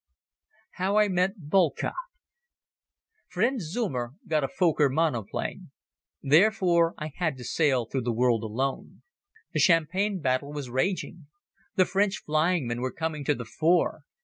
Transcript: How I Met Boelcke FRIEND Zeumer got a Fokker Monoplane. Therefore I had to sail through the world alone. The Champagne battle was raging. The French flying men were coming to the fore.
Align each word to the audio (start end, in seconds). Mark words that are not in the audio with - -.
How 0.81 0.97
I 0.97 1.09
Met 1.09 1.37
Boelcke 1.47 1.91
FRIEND 3.27 3.61
Zeumer 3.61 4.15
got 4.27 4.43
a 4.43 4.47
Fokker 4.47 4.89
Monoplane. 4.91 5.69
Therefore 6.23 6.95
I 6.97 7.11
had 7.15 7.37
to 7.37 7.43
sail 7.43 7.85
through 7.85 8.01
the 8.01 8.11
world 8.11 8.41
alone. 8.41 9.03
The 9.53 9.59
Champagne 9.59 10.19
battle 10.19 10.51
was 10.53 10.71
raging. 10.71 11.27
The 11.75 11.85
French 11.85 12.23
flying 12.25 12.65
men 12.65 12.81
were 12.81 12.91
coming 12.91 13.23
to 13.25 13.35
the 13.35 13.45
fore. 13.45 14.01